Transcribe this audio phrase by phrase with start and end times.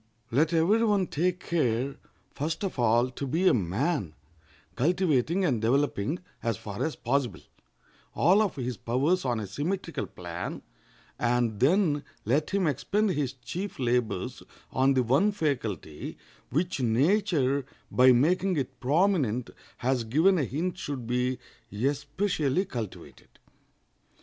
[0.31, 1.95] Let every one take care,
[2.33, 4.15] first of all, to be a man,
[4.75, 7.41] cultivating and developing, as far as possible,
[8.15, 10.63] all of his powers on a symmetrical plan;
[11.19, 14.41] and then let him expend his chief labors
[14.71, 16.17] on the one faculty,
[16.49, 21.37] which nature, by making it prominent, has given a hint should be
[21.79, 23.29] especially cultivated.